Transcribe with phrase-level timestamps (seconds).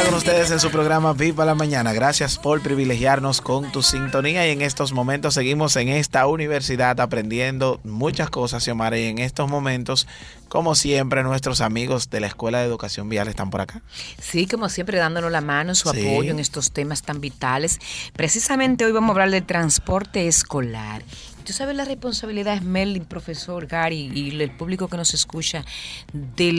[0.00, 1.92] vuelta con ustedes en su programa Viva la Mañana.
[1.92, 7.80] Gracias por privilegiarnos con tu sintonía y en estos momentos seguimos en esta universidad aprendiendo
[7.84, 10.06] muchas cosas, Xiomara, y en estos momentos,
[10.48, 13.82] como siempre, nuestros amigos de la Escuela de Educación Vial están por acá.
[14.20, 17.78] Sí, como siempre, dándonos la mano, su apoyo en estos temas tan vitales.
[18.14, 21.02] Precisamente hoy vamos a hablar de transporte escolar
[21.50, 25.64] Tú sabes la responsabilidad, Mel, profesor Gary y el público que nos escucha,
[26.12, 26.52] de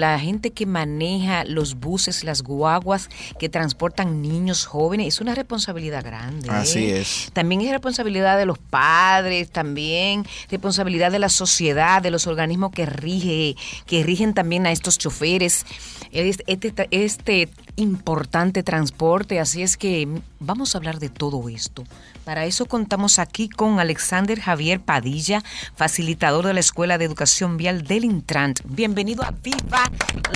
[0.00, 3.08] la gente que maneja los buses, las guaguas
[3.38, 5.06] que transportan niños jóvenes.
[5.06, 6.50] Es una responsabilidad grande.
[6.50, 7.02] Así ¿eh?
[7.02, 7.30] es.
[7.34, 12.84] También es responsabilidad de los padres, también responsabilidad de la sociedad, de los organismos que
[12.84, 13.54] rige,
[13.86, 15.64] que rigen también a estos choferes.
[16.10, 19.38] Este, este importante transporte.
[19.38, 20.08] Así es que
[20.40, 21.84] vamos a hablar de todo esto.
[22.24, 25.42] Para eso contamos aquí con Alexander Javier Padilla,
[25.74, 28.60] facilitador de la Escuela de Educación Vial del Intrant.
[28.64, 29.84] Bienvenido a Viva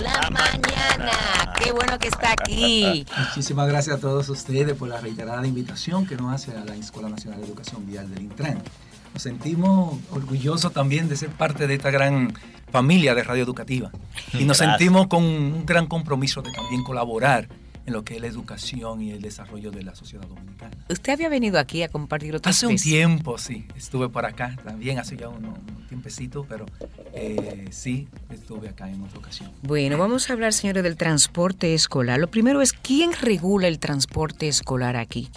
[0.01, 1.53] la, Mañana.
[1.61, 3.05] Qué bueno que está aquí.
[3.27, 7.09] Muchísimas gracias a todos ustedes por la reiterada invitación que nos hace a la Escuela
[7.09, 8.65] Nacional de Educación Vial del Intrant.
[9.13, 12.33] Nos sentimos orgullosos también de ser parte de esta gran
[12.71, 13.91] familia de radio educativa
[14.33, 17.47] y nos sentimos con un gran compromiso de también colaborar
[17.85, 20.77] en lo que es la educación y el desarrollo de la sociedad dominicana.
[20.89, 23.67] ¿Usted había venido aquí a compartir otras Hace un tiempo, sí.
[23.75, 25.55] Estuve por acá también, hace ya un,
[25.91, 26.65] tiempecito, pero
[27.13, 29.51] eh, sí, estuve acá en otra ocasión.
[29.61, 32.17] Bueno, vamos a hablar, señores, del transporte escolar.
[32.17, 35.29] Lo primero es, ¿quién regula el transporte escolar aquí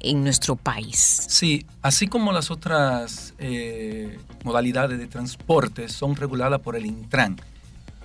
[0.00, 1.26] en nuestro país?
[1.28, 7.36] Sí, así como las otras eh, modalidades de transporte son reguladas por el Intran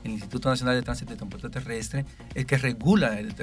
[0.04, 3.36] el Instituto Nacional de Tránsito y Transporte Terrestre, es que regula el,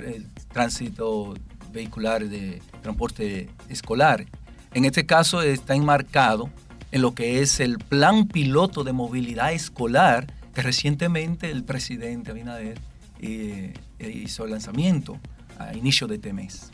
[0.52, 1.34] tránsito
[1.72, 4.26] vehicular de transporte escolar.
[4.74, 6.50] En este caso está enmarcado
[6.92, 12.78] en lo que es el plan piloto de movilidad escolar que recientemente el presidente Abinader
[13.20, 15.18] eh, hizo el lanzamiento
[15.58, 16.70] a inicio de este mes.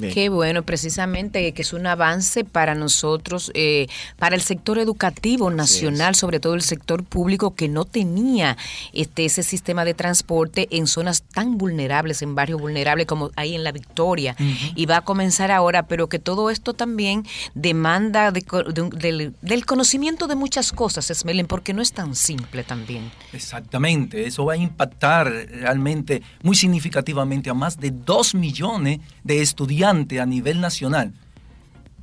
[0.00, 3.86] Qué bueno, precisamente que es un avance para nosotros, eh,
[4.18, 8.56] para el sector educativo nacional, sobre todo el sector público que no tenía
[8.92, 13.64] este ese sistema de transporte en zonas tan vulnerables, en barrios vulnerables como ahí en
[13.64, 14.36] La Victoria.
[14.74, 17.24] Y va a comenzar ahora, pero que todo esto también
[17.54, 23.10] demanda del, conocimiento de muchas cosas, Esmelen, porque no es tan simple también.
[23.32, 29.87] Exactamente, eso va a impactar realmente muy significativamente a más de dos millones de estudiantes
[29.88, 31.12] a nivel nacional,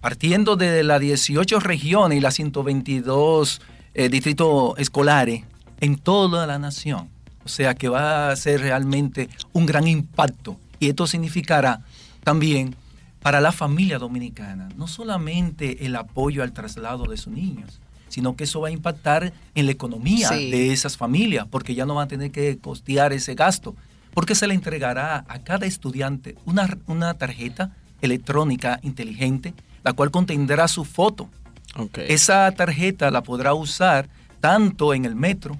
[0.01, 3.62] partiendo de las 18 regiones y las 122
[3.94, 5.44] eh, distritos escolares
[5.79, 7.09] en toda la nación.
[7.44, 10.57] O sea que va a ser realmente un gran impacto.
[10.79, 11.81] Y esto significará
[12.24, 12.75] también
[13.22, 17.79] para la familia dominicana, no solamente el apoyo al traslado de sus niños,
[18.09, 21.95] sino que eso va a impactar en la economía de esas familias, porque ya no
[21.95, 23.75] van a tener que costear ese gasto
[24.16, 29.53] porque se le entregará a cada estudiante una, una tarjeta electrónica inteligente,
[29.84, 31.30] la cual contendrá su foto.
[31.96, 34.08] Esa tarjeta la podrá usar
[34.40, 35.59] tanto en el metro,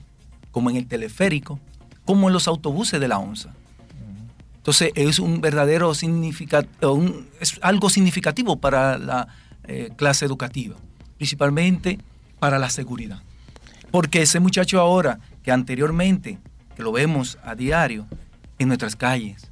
[0.52, 1.60] como en el teleférico,
[2.06, 3.54] como en los autobuses de la ONSA.
[4.56, 7.04] Entonces es un verdadero significativo,
[7.42, 9.28] es algo significativo para la
[9.66, 10.78] eh, clase educativa,
[11.18, 12.00] principalmente
[12.40, 13.22] para la seguridad.
[13.92, 16.40] Porque ese muchacho ahora, que anteriormente,
[16.76, 18.08] que lo vemos a diario,
[18.60, 19.50] en nuestras calles,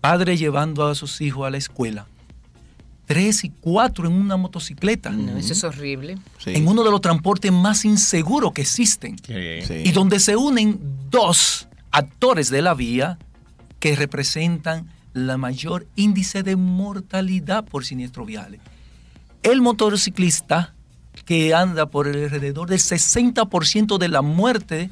[0.00, 2.06] padres llevando a sus hijos a la escuela,
[3.06, 5.10] tres y cuatro en una motocicleta.
[5.10, 6.18] No, eso es horrible.
[6.46, 9.16] En uno de los transportes más inseguros que existen.
[9.28, 13.18] Y donde se unen dos actores de la vía
[13.78, 18.60] que representan la mayor índice de mortalidad por siniestros viales.
[19.42, 20.74] El motociclista
[21.24, 24.90] que anda por alrededor del 60% de la muerte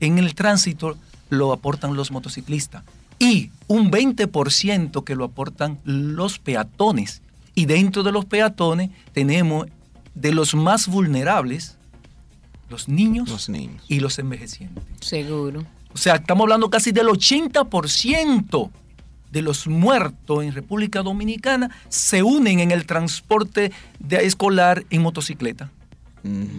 [0.00, 0.96] en el tránsito
[1.30, 2.82] lo aportan los motociclistas
[3.18, 7.22] y un 20% que lo aportan los peatones.
[7.54, 9.66] Y dentro de los peatones tenemos
[10.14, 11.76] de los más vulnerables
[12.68, 13.82] los niños, los niños.
[13.88, 14.84] y los envejecientes.
[15.00, 15.64] Seguro.
[15.92, 18.70] O sea, estamos hablando casi del 80%
[19.30, 25.70] de los muertos en República Dominicana se unen en el transporte de escolar en motocicleta.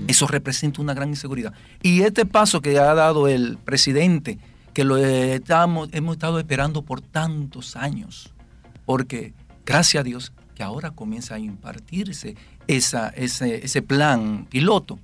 [0.07, 1.53] Eso representa una gran inseguridad.
[1.83, 4.39] Y este paso que ha dado el presidente
[4.79, 8.33] que lo estamos, hemos estado esperando por tantos años,
[8.85, 9.33] porque
[9.65, 14.97] gracias a Dios que ahora comienza a impartirse esa, ese, ese plan piloto.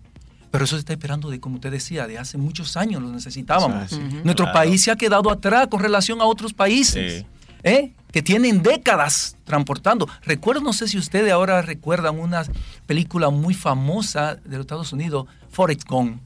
[0.49, 3.99] Pero eso se está esperando de, como usted decía, de hace muchos años lo necesitábamos.
[4.23, 7.25] Nuestro país se ha quedado atrás con relación a otros países.
[7.63, 7.91] ¿eh?
[8.13, 10.07] que tienen décadas transportando.
[10.23, 12.43] Recuerdo, no sé si ustedes ahora recuerdan una
[12.85, 16.21] película muy famosa de los Estados Unidos, Forrest Gump.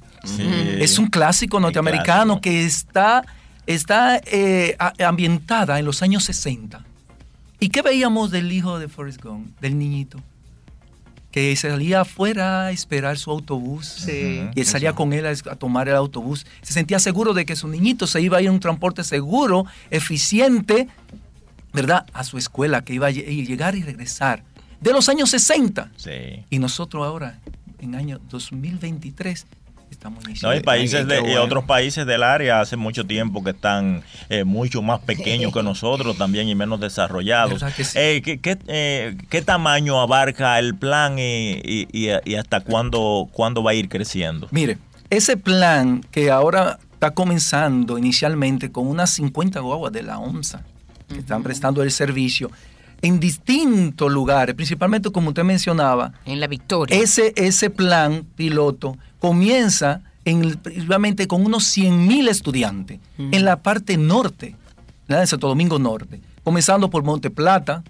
[0.80, 3.24] Es un clásico norteamericano que está
[3.74, 6.84] está eh, ambientada en los años 60.
[7.60, 10.20] ¿Y qué veíamos del hijo de Forrest Gump, del niñito?
[11.32, 14.08] Que salía afuera a esperar su autobús.
[14.08, 16.48] y él salía con él a, tomar el autobús.
[16.64, 19.66] Se sentía seguro de que su niñito se iba a ir en un transporte seguro,
[19.92, 20.88] eficiente,
[21.72, 22.08] ¿verdad?
[22.14, 24.44] A su escuela, que iba a llegar y regresar.
[24.82, 25.92] De los años 60.
[26.50, 27.40] Y nosotros ahora,
[27.80, 29.46] en año 2023,
[29.92, 30.48] estamos iniciando.
[30.48, 34.44] No, hay países de, y otros países del área hace mucho tiempo que están eh,
[34.44, 37.64] mucho más pequeños que nosotros también y menos desarrollados.
[37.96, 44.48] Eh, eh, ¿qué, tamaño abarca el plan y, hasta cuándo, cuándo va a ir creciendo?
[44.52, 44.78] Mire,
[45.10, 50.64] ese plan que ahora está comenzando inicialmente con unas 50 guaguas de la OMSA
[51.08, 52.52] que están prestando el servicio
[53.02, 56.14] en distintos lugares, principalmente como usted mencionaba.
[56.26, 56.98] En la Victoria.
[57.02, 60.60] Ese, ese plan piloto comienza en,
[61.28, 64.56] con unos 100.000 estudiantes en la parte norte,
[65.08, 67.84] de Santo Domingo Norte, comenzando por Monte Plata,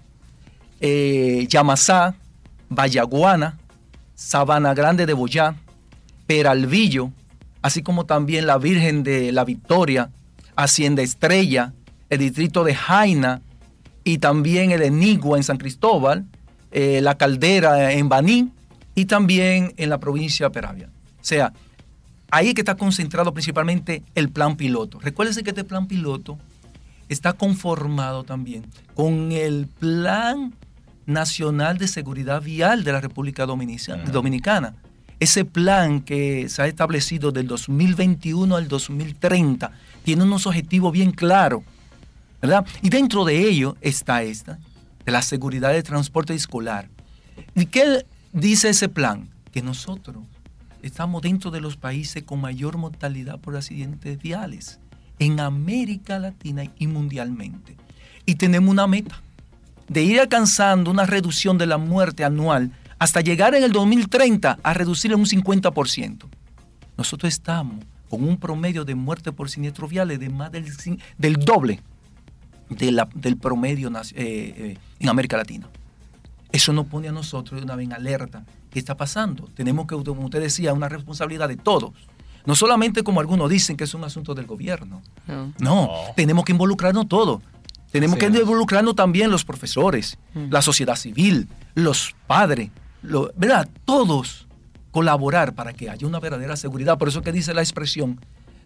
[0.80, 2.14] eh, Yamasá,
[2.68, 3.58] Vallaguana,
[4.14, 5.54] Sabana Grande de Boyá,
[6.26, 7.10] Peralvillo,
[7.62, 10.10] así como también la Virgen de la Victoria,
[10.56, 11.74] Hacienda Estrella,
[12.08, 13.42] el distrito de Jaina,
[14.02, 16.24] y también el Enigua en San Cristóbal,
[16.72, 18.50] eh, la Caldera en Baní
[18.94, 20.88] y también en la provincia de Peravia.
[21.20, 21.52] O sea,
[22.30, 24.98] ahí que está concentrado principalmente el plan piloto.
[25.00, 26.38] Recuérdense que este plan piloto
[27.08, 28.64] está conformado también
[28.94, 30.54] con el Plan
[31.06, 34.74] Nacional de Seguridad Vial de la República Dominicana.
[35.18, 39.72] Ese plan que se ha establecido del 2021 al 2030
[40.02, 41.62] tiene unos objetivos bien claros
[42.80, 44.58] y dentro de ello está esta,
[45.04, 46.88] de la seguridad del transporte escolar.
[47.54, 49.28] ¿Y qué dice ese plan?
[49.52, 50.24] Que nosotros
[50.82, 54.80] estamos dentro de los países con mayor mortalidad por accidentes viales
[55.18, 57.76] en América Latina y mundialmente.
[58.26, 59.20] Y tenemos una meta
[59.88, 64.74] de ir alcanzando una reducción de la muerte anual hasta llegar en el 2030 a
[64.74, 66.24] reducir en un 50%.
[66.96, 71.80] Nosotros estamos con un promedio de muerte por siniestro viales de más del, doble
[72.68, 75.68] del promedio eh, eh, en América Latina.
[76.52, 78.44] Eso nos pone a nosotros de una vez en alerta.
[78.70, 79.48] ¿Qué está pasando?
[79.54, 81.92] Tenemos que, como usted decía, una responsabilidad de todos.
[82.46, 85.02] No solamente como algunos dicen que es un asunto del gobierno.
[85.58, 87.42] No, tenemos que involucrarnos todos.
[87.90, 90.50] Tenemos que involucrarnos también los profesores, mm.
[90.50, 92.70] la sociedad civil, los padres,
[93.02, 93.68] ¿verdad?
[93.84, 94.46] Todos
[94.90, 96.98] colaborar para que haya una verdadera seguridad.
[96.98, 98.20] Por eso que dice la expresión,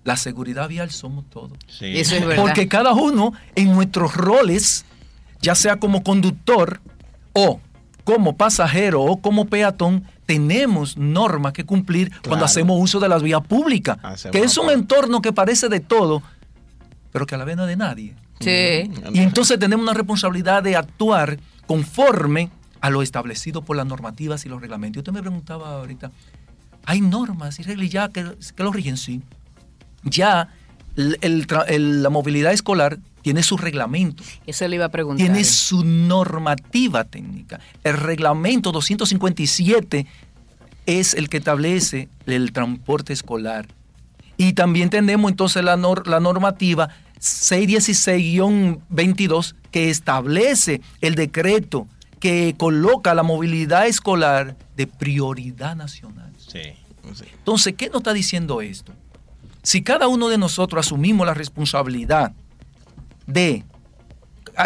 [0.04, 1.58] la seguridad vial somos todos.
[1.80, 2.42] Eso es verdad.
[2.42, 4.84] Porque cada uno en nuestros roles,
[5.40, 6.80] ya sea como conductor
[7.32, 7.60] o
[8.04, 13.40] como pasajero o como peatón, tenemos normas que cumplir cuando hacemos uso de las vías
[13.42, 13.98] públicas,
[14.30, 16.22] que es un entorno que parece de todo,
[17.12, 18.14] pero que a la vez no es de nadie.
[18.40, 18.90] Sí.
[19.12, 24.48] Y entonces tenemos una responsabilidad de actuar conforme a lo establecido por las normativas y
[24.48, 25.00] los reglamentos.
[25.00, 26.10] Usted me preguntaba ahorita,
[26.84, 28.24] ¿hay normas y reglas ya que,
[28.54, 28.96] que lo rigen?
[28.96, 29.22] Sí
[30.04, 30.48] ya
[30.96, 34.22] la movilidad escolar tiene su reglamento.
[34.46, 35.26] Eso le iba a preguntar.
[35.26, 37.58] Tiene su normativa técnica.
[37.82, 40.06] El reglamento 257
[40.84, 43.66] es el que establece el transporte escolar.
[44.36, 51.88] Y también tenemos entonces la, la normativa 616-22 que establece el decreto
[52.20, 56.30] que coloca la movilidad escolar de prioridad nacional.
[56.36, 56.74] Sí.
[57.38, 58.92] Entonces, ¿qué nos está diciendo esto?
[59.62, 62.34] Si cada uno de nosotros asumimos la responsabilidad
[63.26, 63.64] de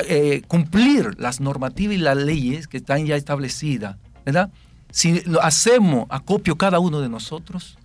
[0.08, 4.50] eh, cumplir las normativas y las leyes que están ya establecidas, ¿verdad?
[4.90, 7.78] Si lo hacemos acopio cada uno de nosotros,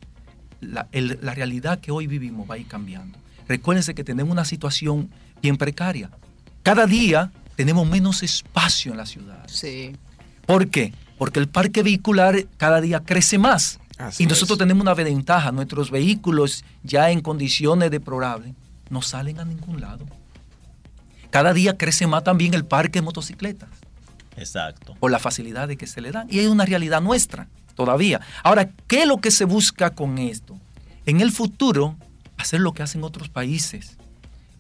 [0.62, 0.88] la,
[1.34, 3.18] realidad que hoy vivimos va a ir cambiando.
[3.48, 5.10] Recuérdense que tenemos una situación
[5.42, 6.10] bien precaria.
[6.62, 9.44] Cada día tenemos menos espacio en la ciudad.
[9.48, 9.96] Sí.
[10.46, 10.94] ¿Por qué?
[11.18, 13.80] Porque el parque vehicular cada día crece más
[14.18, 18.53] y nosotros tenemos una ventaja, nuestros vehículos ya en condiciones deplorables
[18.89, 20.06] no salen a ningún lado.
[21.34, 23.68] Cada día crece más también el parque de motocicletas.
[24.38, 24.94] Exacto.
[25.00, 26.28] Por la facilidad de que se le dan.
[26.30, 28.22] Y es una realidad nuestra todavía.
[28.44, 30.60] Ahora, ¿qué es lo que se busca con esto?
[31.08, 31.96] En el futuro,
[32.38, 33.98] hacer lo que hacen otros países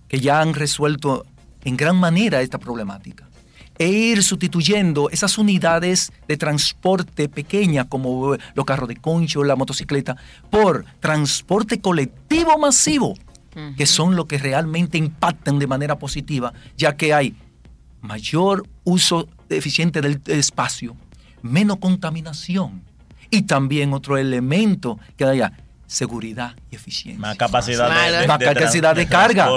[0.07, 1.27] que ya han resuelto
[1.63, 3.29] en gran manera esta problemática
[3.77, 10.17] e ir sustituyendo esas unidades de transporte pequeña como los carros de concho, la motocicleta,
[10.49, 13.13] por transporte colectivo masivo,
[13.77, 17.35] que son los que realmente impactan de manera positiva, ya que hay
[18.01, 20.95] mayor uso eficiente del espacio,
[21.41, 22.81] menos contaminación
[23.29, 25.53] y también otro elemento que haya
[25.87, 27.19] seguridad y eficiencia.
[27.21, 29.47] Más capacidad de, Más capacidad de, carga.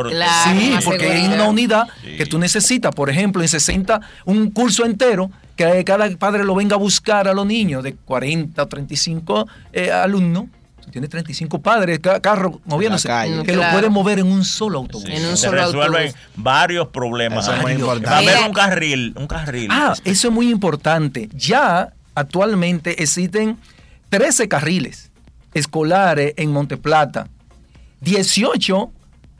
[0.44, 5.30] sí, porque hay una unidad que tú necesitas, por ejemplo, en 60, un curso entero
[5.56, 9.90] que cada padre lo venga a buscar a los niños de 40 o 35 eh,
[9.90, 10.44] alumnos.
[10.86, 13.08] Tú tienes 35 padres, carro moviéndose,
[13.44, 15.08] que lo pueden mover en un solo autobús.
[15.08, 17.44] en un solo resuelven varios problemas.
[17.44, 19.68] Eso es muy Va a haber un carril, un carril.
[19.70, 21.28] Ah, eso es muy importante.
[21.32, 23.58] Ya actualmente existen
[24.10, 25.10] 13 carriles
[25.54, 27.28] escolares en Monteplata.
[28.02, 28.90] 18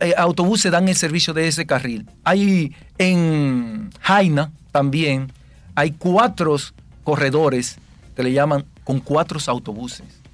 [0.00, 2.06] eh, autobuses dan el servicio de ese carril.
[2.24, 5.32] Hay en Jaina también,
[5.76, 6.56] hay cuatro
[7.04, 7.78] corredores
[8.16, 10.25] que le llaman con cuatro autobuses.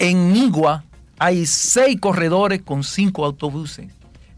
[0.00, 0.82] En Nigua
[1.18, 3.86] hay seis corredores con cinco autobuses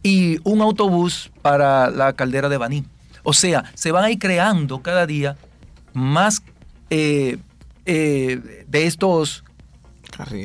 [0.03, 2.85] y un autobús para la caldera de Baní.
[3.23, 5.37] O sea, se van a ir creando cada día
[5.93, 6.43] más
[6.91, 7.39] eh,
[7.87, 9.45] eh, de estos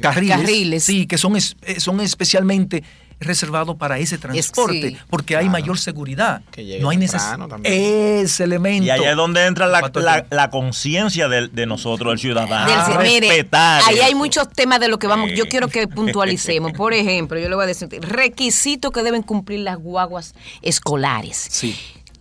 [0.02, 2.84] carriles, sí, que son, eh, son especialmente
[3.20, 6.42] reservados para ese transporte, porque hay mayor seguridad.
[6.80, 7.40] no hay necesidad.
[7.64, 8.86] Ese elemento.
[8.86, 13.00] Y ahí es donde entra la, conciencia de, nosotros, el ciudadano.
[13.00, 15.32] ahí hay muchos temas de lo que vamos.
[15.36, 16.74] Yo quiero que puntualicemos.
[16.74, 21.48] Por ejemplo, yo le voy a decir requisitos que deben cumplir las guaguas escolares.
[21.50, 21.78] Sí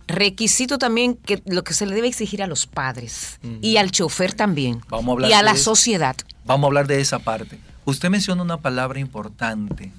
[0.07, 4.33] requisito también que lo que se le debe exigir a los padres y al chofer
[4.33, 4.81] también
[5.27, 6.15] y a la sociedad.
[6.45, 7.59] Vamos a hablar de esa parte.
[7.83, 9.91] Usted menciona una palabra importante.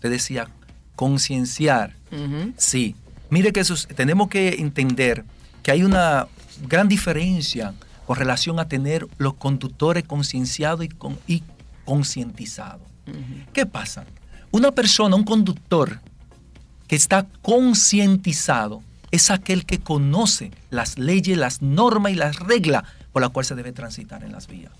[0.00, 0.48] Usted decía
[0.96, 1.94] concienciar.
[2.56, 2.96] Sí.
[3.28, 5.26] Mire que eso, tenemos que entender
[5.62, 6.26] que hay una
[6.66, 7.74] gran diferencia
[8.06, 11.42] con relación a tener los conductores concienciados y, con, y
[11.84, 12.80] concientizados.
[13.52, 14.06] ¿Qué pasa?
[14.50, 16.00] Una persona, un conductor
[16.88, 23.20] que está concientizado, es aquel que conoce las leyes, las normas y las reglas por
[23.20, 24.72] las cuales se debe transitar en las vías.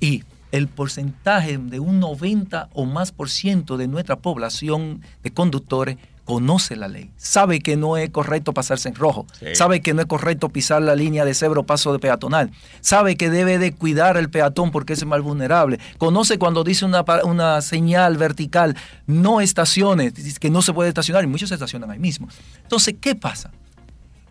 [0.00, 0.22] Y
[0.54, 6.76] el porcentaje de un 90 o más por ciento de nuestra población de conductores conoce
[6.76, 10.48] la ley, sabe que no es correcto pasarse en rojo, sabe que no es correcto
[10.48, 14.70] pisar la línea de cebro paso de peatonal, sabe que debe de cuidar el peatón
[14.70, 18.76] porque es más vulnerable, conoce cuando dice una, una señal vertical,
[19.08, 22.28] no estaciones, que no se puede estacionar y muchos se estacionan ahí mismo.
[22.62, 23.50] Entonces, ¿qué pasa?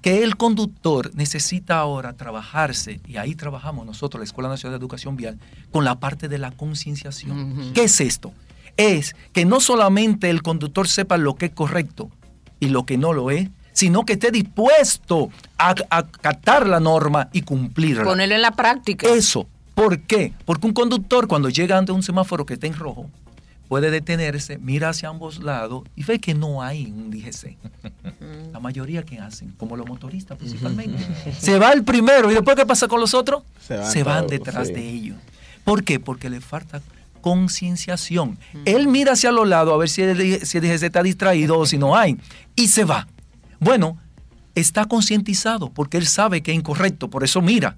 [0.03, 5.15] Que el conductor necesita ahora trabajarse, y ahí trabajamos nosotros, la Escuela Nacional de Educación
[5.15, 5.39] Vial,
[5.71, 7.71] con la parte de la concienciación.
[7.73, 8.33] ¿Qué es esto?
[8.75, 12.11] Es que no solamente el conductor sepa lo que es correcto
[12.59, 17.43] y lo que no lo es, sino que esté dispuesto a acatar la norma y
[17.43, 18.03] cumplirla.
[18.03, 19.07] Ponerlo en la práctica.
[19.07, 19.47] Eso.
[19.73, 20.33] ¿Por qué?
[20.43, 23.09] Porque un conductor cuando llega ante un semáforo que está en rojo,
[23.73, 27.57] puede detenerse, mira hacia ambos lados y ve que no hay un DGC.
[28.53, 31.03] La mayoría que hacen, como los motoristas principalmente,
[31.39, 33.41] se va el primero y después ¿qué pasa con los otros?
[33.59, 35.17] Se van, detrás de ellos.
[35.63, 35.99] ¿Por qué?
[35.99, 36.83] Porque le falta
[37.21, 38.37] concienciación.
[38.65, 41.65] Él mira hacia los lados a ver si el, si el DGC está distraído o
[41.65, 42.19] si no hay
[42.55, 43.07] y se va.
[43.59, 43.97] Bueno,
[44.53, 47.75] está concientizado porque él sabe que es incorrecto, por eso mira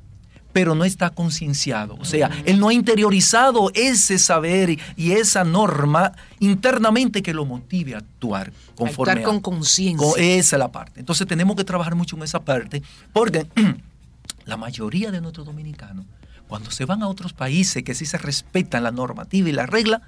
[0.55, 1.97] pero no está concienciado.
[1.99, 7.93] O sea, él no ha interiorizado ese saber y esa norma internamente que lo motive
[7.93, 9.11] a actuar conforme.
[9.11, 10.07] Actuar con conciencia.
[10.15, 11.01] Esa es la parte.
[11.01, 12.81] Entonces tenemos que trabajar mucho en esa parte
[13.11, 13.47] porque
[14.45, 16.05] la mayoría de nuestros dominicanos,
[16.47, 20.03] cuando se van a otros países que sí se respetan la normativa y la regla,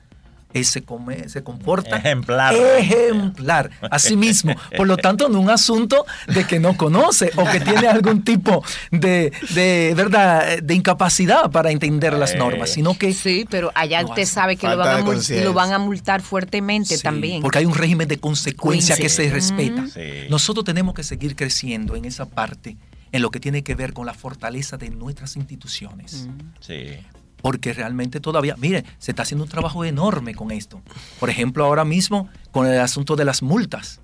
[0.64, 2.56] se, come, se comporta ejemplar.
[2.56, 4.56] Ejemplar, así mismo.
[4.76, 8.64] Por lo tanto, no un asunto de que no conoce o que tiene algún tipo
[8.92, 12.38] de, de verdad de incapacidad para entender las eh.
[12.38, 15.80] normas, sino que sí, pero allá usted sabe que lo van, a lo van, a
[15.80, 19.86] multar fuertemente también, porque hay un régimen de consecuencia que se respeta.
[20.30, 22.78] Nosotros tenemos que seguir creciendo en esa parte
[23.12, 26.28] en lo que tiene que ver con la fortaleza de nuestras instituciones.
[26.60, 26.98] Sí
[27.42, 30.82] porque realmente todavía, mire, se está haciendo un trabajo enorme con esto.
[31.20, 34.02] Por ejemplo, ahora mismo con el asunto de las multas,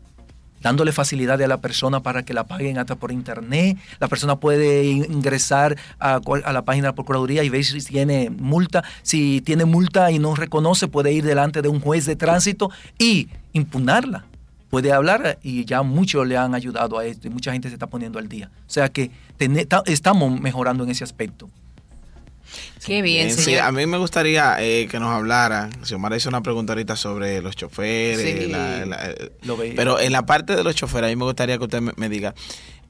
[0.63, 3.77] dándole facilidad a la persona para que la paguen hasta por internet.
[3.99, 6.21] La persona puede ingresar a,
[6.51, 8.83] la página de la Procuraduría y ver si tiene multa.
[9.03, 13.27] Si tiene multa y no reconoce, puede ir delante de un juez de tránsito y
[13.51, 14.25] impugnarla.
[14.69, 17.87] Puede hablar y ya muchos le han ayudado a esto y mucha gente se está
[17.87, 18.49] poniendo al día.
[18.65, 19.11] O sea que
[19.85, 21.49] estamos mejorando en ese aspecto.
[22.85, 26.41] Qué bien, Sí, a mí me gustaría eh, que nos hablara, si Omar hizo una
[26.41, 29.31] pregunta ahorita sobre los choferes, eh,
[29.75, 32.33] pero en la parte de los choferes, a mí me gustaría que usted me, diga,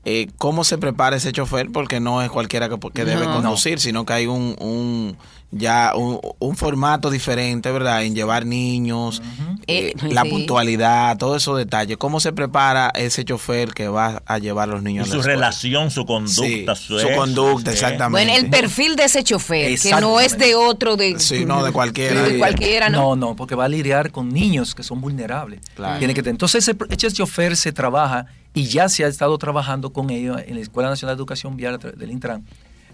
[0.06, 1.72] eh, ¿cómo se prepara ese chofer?
[1.72, 5.18] Porque no es cualquiera que, que debe conducir, sino que hay un, un
[5.56, 8.04] ya un, formato diferente, ¿verdad?
[8.04, 9.22] En llevar niños,
[9.68, 11.98] eh, eh, la puntualidad, todos esos detalles.
[11.98, 15.08] ¿Cómo se prepara ese chofer que va a llevar a los niños?
[15.08, 16.76] Y su relación, su conducta.
[16.76, 18.26] su, conducta, exactamente.
[18.26, 21.72] Bueno, el perfil de ese chofer, que no es de otro, de, sí, no, de
[21.72, 22.24] cualquiera.
[22.24, 23.16] De cualquiera ¿no?
[23.16, 25.62] no, porque va a lidiar con niños que son vulnerables.
[26.00, 30.10] Tiene que entonces ese, ese chofer se trabaja y ya se ha estado trabajando con
[30.10, 32.46] ellos en la Escuela Nacional de Educación Vial del Intran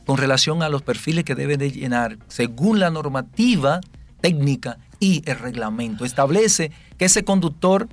[0.06, 3.82] con relación a los perfiles que debe de llenar según la normativa
[4.22, 6.06] técnica y el reglamento.
[6.06, 7.88] Establece que ese conductor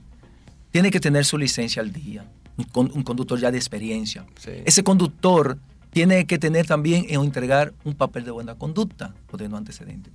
[0.71, 2.25] tiene que tener su licencia al día,
[2.75, 4.25] un, conductor ya de experiencia.
[4.65, 5.59] Ese conductor
[5.91, 10.13] tiene que tener también o entregar un papel de buena conducta o de no antecedentes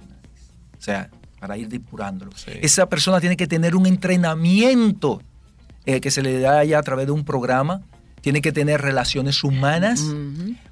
[0.78, 2.32] O sea, para ir depurándolo.
[2.62, 5.22] Esa persona tiene que tener un entrenamiento
[5.86, 7.82] eh, que se le da ya a través de un programa
[8.22, 10.06] tiene que tener relaciones humanas,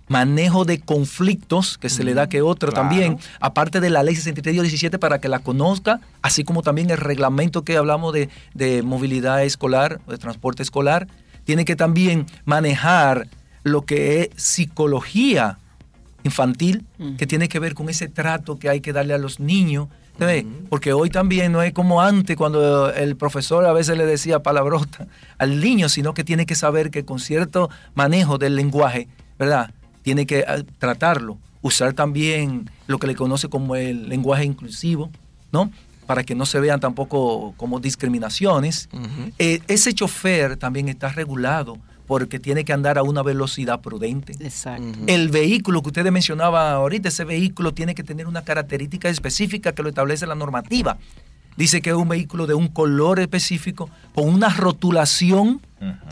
[0.08, 5.00] manejo de conflictos, que se le da que otro también, aparte de la ley 6317
[5.00, 10.18] para que la conozca, así como también el reglamento que hablamos de, movilidad escolar, de
[10.18, 11.08] transporte escolar,
[11.44, 13.28] tiene que también manejar
[13.64, 15.58] lo que es psicología
[16.24, 16.86] infantil,
[17.18, 19.88] que tiene que ver con ese trato que hay que darle a los niños,
[20.70, 25.08] porque hoy también no es como antes cuando el profesor a veces le decía palabrota
[25.38, 29.08] al niño, sino que tiene que saber que con cierto manejo del lenguaje,
[29.38, 29.72] ¿verdad?
[30.02, 35.10] Tiene que ah, tratarlo, usar también lo que le conoce como el lenguaje inclusivo,
[35.52, 35.72] ¿no?
[36.06, 38.90] Para que no se vean tampoco como discriminaciones.
[39.38, 41.78] Eh, ese chofer también está regulado
[42.10, 44.34] porque tiene que andar a una velocidad prudente.
[44.40, 44.98] Exacto.
[45.06, 49.84] El vehículo que ustedes mencionaban ahorita, ese vehículo tiene que tener una característica específica que
[49.84, 50.98] lo establece la normativa.
[51.56, 55.62] Dice que es un vehículo de un color específico, con una rotulación,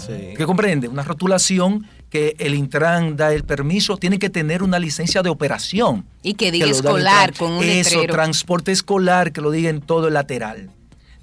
[0.08, 0.88] ¿qué comprende?
[0.88, 6.06] Una rotulación que el Intran da el permiso, tiene que tener una licencia de operación.
[6.22, 10.14] Y que diga escolar con un Eso, transporte escolar, que lo diga en todo el
[10.14, 10.70] lateral.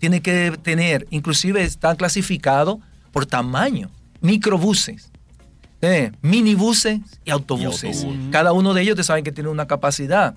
[0.01, 2.81] Tiene que tener, inclusive está clasificado
[3.13, 3.89] por tamaño
[4.25, 5.11] microbuses,
[5.83, 8.07] eh, minibuses y autobuses.
[8.33, 10.35] Cada uno de ellos te saben que tiene una capacidad.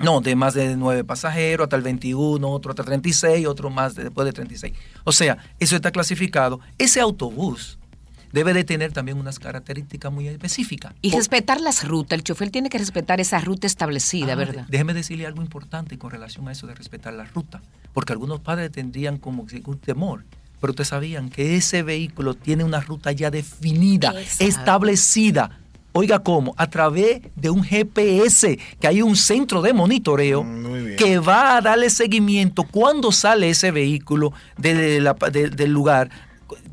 [0.00, 4.26] No, de más de nueve pasajeros, hasta el 21, otro hasta 36, otro más después
[4.26, 4.74] de 36.
[5.04, 6.58] O sea, eso está clasificado.
[6.76, 7.78] Ese autobús
[8.32, 10.92] debe de tener también unas características muy específicas.
[11.00, 12.18] Y respetar las rutas.
[12.18, 14.66] El chofer tiene que respetar esa ruta establecida, ah, ¿verdad?
[14.68, 17.62] Déjeme decirle algo importante con relación a eso de respetar la ruta.
[17.92, 20.24] Porque algunos padres tendrían como un temor
[20.64, 25.58] pero ustedes sabían que ese vehículo tiene una ruta ya definida, establecida.
[25.92, 26.54] Oiga, ¿cómo?
[26.56, 31.60] A través de un GPS, que hay un centro de monitoreo mm, que va a
[31.60, 35.04] darle seguimiento cuando sale ese vehículo del
[35.66, 36.08] lugar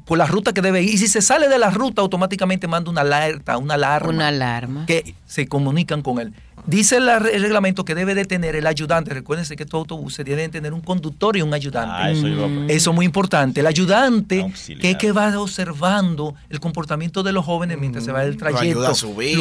[0.05, 0.93] por la ruta que debe ir.
[0.93, 4.09] Y si se sale de la ruta, automáticamente manda una alerta, una alarma.
[4.09, 4.85] Una alarma.
[4.85, 6.33] Que se comunican con él.
[6.65, 7.07] Dice el,
[7.41, 9.13] reglamento que debe de tener el ayudante.
[9.13, 11.93] Recuérdense que estos autobuses deben tener un conductor y un ayudante.
[11.93, 12.27] Ah, eso,
[12.67, 13.61] es muy importante.
[13.61, 18.23] El ayudante que es que va observando el comportamiento de los jóvenes mientras se va
[18.23, 18.81] el trayecto.
[18.81, 19.39] Lo ayuda a subir.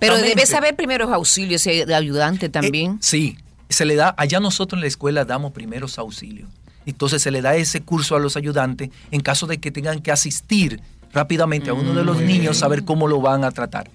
[0.00, 2.92] Pero debe saber primeros auxilios ese ayudante también.
[2.92, 6.48] Eh, sí, se le da, allá nosotros en la escuela damos primeros auxilios.
[6.86, 10.10] Entonces se le da ese curso a los ayudantes en caso de que tengan que
[10.10, 10.80] asistir
[11.12, 13.90] rápidamente a uno de los niños, saber cómo lo van a tratar.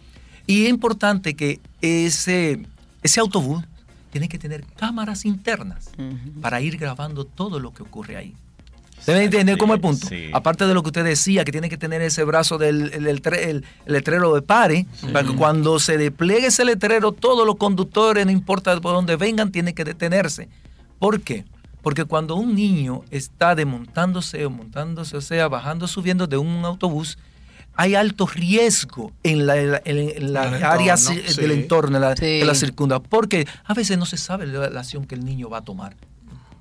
[0.46, 2.66] Y es importante que ese,
[3.02, 3.64] ese autobús
[4.12, 5.90] tiene que tener cámaras internas
[6.42, 8.36] para ir grabando todo lo que ocurre ahí.
[9.06, 10.08] Deben entender como el punto.
[10.32, 14.34] Aparte de lo que usted decía, que tiene que tener ese brazo del el, letrero
[14.34, 18.94] de pare, para que cuando se despliegue ese letrero, todos los conductores, no importa por
[18.94, 20.48] dónde vengan, tienen que detenerse.
[21.00, 21.44] ¿Por qué?
[21.82, 27.18] Porque cuando un niño está desmontándose o montándose, o sea, bajando, subiendo de un autobús,
[27.76, 33.74] hay alto riesgo en la, en, área del entorno, la, de la circunda, porque a
[33.74, 35.96] veces no se sabe la, acción que el niño va a tomar.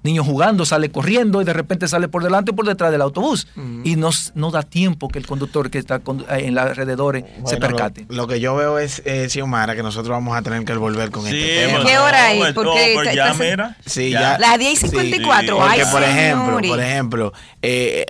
[0.05, 3.47] Niño jugando, sale corriendo y de repente sale por delante o por detrás del autobús.
[3.85, 8.07] Y no, no da tiempo que el conductor que está en los alrededores se percate.
[8.09, 11.25] Lo, que yo veo es, eh, Xiomara, que nosotros vamos a tener que volver con
[11.29, 11.85] este tema.
[11.85, 12.53] ¿Qué hora hay?
[12.53, 13.77] Porque, pues ya, mira.
[13.87, 14.39] Sí, ya.
[14.41, 15.57] Las 10 y 54.
[15.57, 18.05] porque, por ejemplo, por ejemplo eh,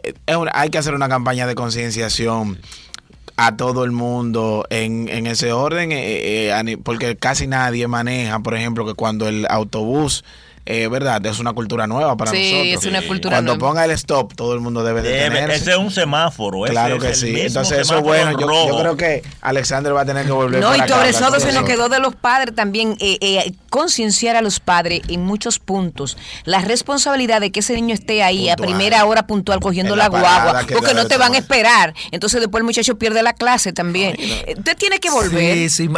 [0.54, 2.58] hay que hacer una campaña de concienciación
[3.36, 8.54] a todo el mundo en, en ese orden, eh, eh, porque casi nadie maneja, por
[8.54, 10.24] ejemplo, que cuando el autobús
[10.64, 11.24] eh, ¿verdad?
[11.26, 12.62] Es una cultura nueva para nosotros.
[12.62, 13.68] Sí, es una cultura Cuando nueva.
[13.68, 15.56] ponga el stop, todo el mundo debe detenerse.
[15.56, 16.64] Ese es un semáforo.
[16.64, 17.34] ese Claro que sí.
[17.40, 18.38] Entonces eso es bueno.
[18.38, 18.46] Yo,
[18.78, 21.54] creo que Alexander va a tener que volver No, y para sobre todo se nos
[21.54, 21.64] nosotros.
[21.68, 26.60] quedó de los padres también eh, eh, concienciar a los padres en muchos puntos la
[26.60, 30.10] responsabilidad de que ese niño esté ahí a primera hora puntual cogiendo En la, la
[30.10, 31.94] guagua, que porque no te van a esperar.
[32.12, 34.14] Entonces después el muchacho pierde la clase también.
[34.18, 35.54] Eh, Usted tiene que volver.
[35.68, 35.88] Sí, sí,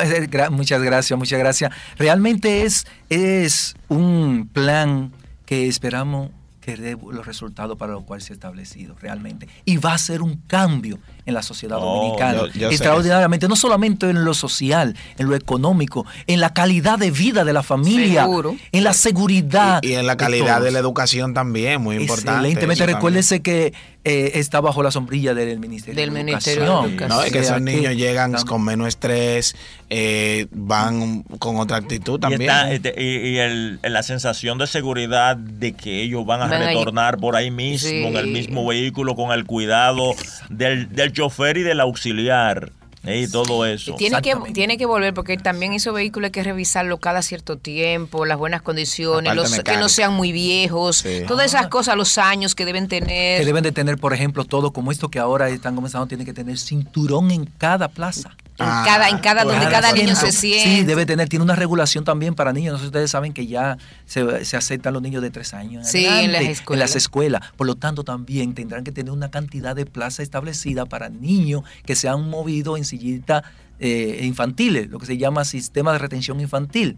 [0.50, 1.70] muchas gracias, muchas gracias.
[1.98, 5.12] Realmente es, es un plan
[5.46, 9.46] que esperamos que dé los resultados para los cuales se ha establecido, realmente.
[9.66, 12.38] Y va a ser un cambio en la sociedad Oh, dominicana.
[12.38, 16.98] yo- yo sé extraordinariamente, no solamente en lo social, en lo económico, en la calidad
[16.98, 18.56] de vida de la familia, Seguro.
[18.72, 19.80] en la seguridad.
[19.82, 22.30] Y, y en la calidad de, la educación también, muy importante.
[22.48, 22.86] Excelentemente.
[22.86, 27.08] Recuérdese que eh, está bajo la sombrilla del Ministerio Del de Ministerio de Educación.
[27.08, 29.56] No, es que O sea esos niños llegan con menos estrés,
[29.90, 32.42] eh, van con otra actitud Y, también.
[32.42, 36.62] está, este, y- y el- la sensación de seguridad de que ellos van a Van
[36.62, 36.76] ahí.
[36.76, 38.04] retornar por ahí mismo, Sí.
[38.04, 40.14] en el mismo vehículo, con el cuidado
[40.50, 42.72] del, del chofer y del auxiliar.
[43.06, 43.94] Y todo eso.
[43.96, 48.24] Tiene que, tiene que volver porque también esos vehículos hay que revisarlo cada cierto tiempo,
[48.24, 51.22] las buenas condiciones, los, que no sean muy viejos, Sí.
[51.26, 53.40] todas esas cosas, los años que deben tener.
[53.40, 56.32] que deben de tener, por ejemplo, todo como esto que ahora están comenzando, tiene que
[56.32, 58.36] tener cinturón en cada plaza.
[58.56, 60.76] En Ah, cada, en cada donde cada niño se siente.
[60.80, 62.72] Sí, debe tener, tiene una regulación también para niños.
[62.72, 65.86] No sé si ustedes saben que ya se, se aceptan los niños de tres años.
[65.86, 66.90] en Sí, en las En escuelas.
[66.90, 67.42] las escuelas.
[67.56, 71.96] Por lo tanto, también tendrán que tener una cantidad de plaza establecida para niños que
[71.96, 73.42] se han movido en sillitas
[73.80, 76.96] eh, infantiles, lo que se llama sistema de retención infantil.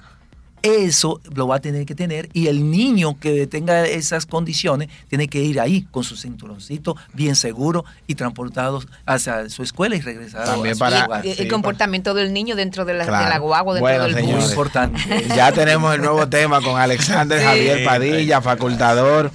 [0.62, 5.28] Eso lo va a tener que tener y el niño que tenga esas condiciones tiene
[5.28, 10.44] que ir ahí con su cinturoncito bien seguro y transportado hacia su escuela y regresar
[10.44, 11.20] También a su para-.
[11.24, 13.28] Y el sí, comportamiento del niño dentro de la, de Claro.
[13.28, 14.42] la guagua, dentro Bueno, del Muy señores.
[14.44, 14.50] bus.
[14.52, 15.00] importante.
[15.36, 17.44] Ya tenemos el nuevo tema con Alexander Sí.
[17.44, 19.30] Javier Padilla, facultador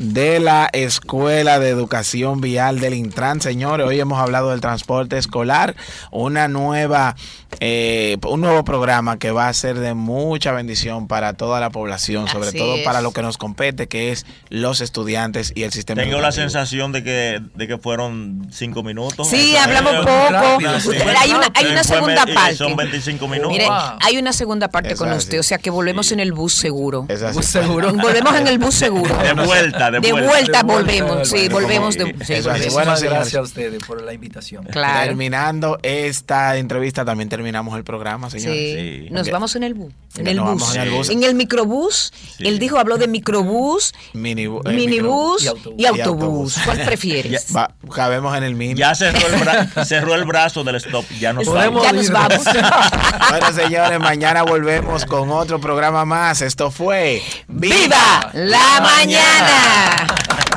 [0.00, 3.42] de la Escuela de Educación Vial del Intran.
[3.42, 5.76] Señores, hoy hemos hablado del transporte escolar,
[6.10, 7.16] una nueva,
[7.60, 12.28] eh, un nuevo programa que va a ser de mucha bendición para toda la población,
[12.28, 12.82] sobre Así todo es.
[12.82, 16.92] para lo que nos compete, que es los estudiantes y el sistema Tengo la sensación
[16.92, 19.28] de que, de que fueron cinco minutos.
[19.28, 20.28] Sí, Eso hablamos es- poco.
[20.30, 20.88] rápido, sí.
[20.92, 22.56] Pero hay una, hay una segunda me- parte.
[22.56, 23.52] Son 25 minutos.
[23.52, 23.76] Mire, Wow.
[24.00, 25.18] hay una segunda parte Es con así.
[25.18, 27.04] usted, o sea que volvemos en el bus seguro.
[27.10, 27.34] Es así.
[27.34, 27.92] Pues seguro.
[27.92, 29.14] Volvemos en el bus seguro.
[29.18, 30.62] De vuelta, de De vuelta.
[30.62, 32.70] volvemos, sí, volvemos de sí.
[32.72, 34.64] Bueno, gracias a ustedes por la invitación.
[34.64, 35.06] Claro.
[35.08, 38.58] Terminando esta entrevista, también terminamos el programa, señores.
[38.58, 39.04] Sí.
[39.08, 39.10] Sí.
[39.10, 39.92] Nos vamos en el bus.
[40.16, 40.74] En Nos el vamos bus.
[40.74, 41.10] en el bus.
[41.10, 42.12] En el microbús.
[42.36, 42.46] Sí.
[42.46, 45.66] Él dijo, habló de microbús, Minibu- eh, minibús y autobús.
[45.66, 45.80] autobús.
[45.80, 46.56] Y autobús.
[46.64, 47.46] ¿Cuál prefieres?
[47.56, 48.74] Va- cabemos en el mini.
[48.74, 51.04] Ya cerró el, bra- cerró el brazo del stop.
[51.20, 52.40] Ya no Podemos ya nos vamos.
[53.30, 56.42] Bueno, señores, mañana volvemos con otro programa más.
[56.42, 59.79] Esto fue ¡Viva la mañana!
[59.80, 60.49] yeah.